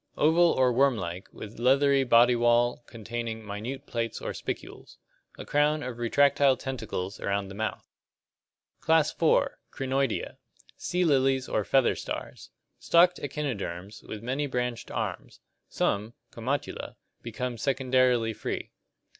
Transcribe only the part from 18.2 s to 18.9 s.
free.